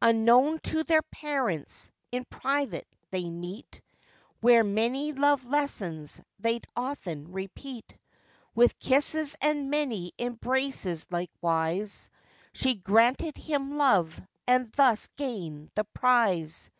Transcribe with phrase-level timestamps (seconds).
[0.00, 3.80] Unknown to their parents in private they meet,
[4.40, 7.96] Where many love lessons they'd often repeat,
[8.54, 12.10] With kisses, and many embraces likewise,
[12.52, 16.70] She granted him love, and thus gainèd the prize.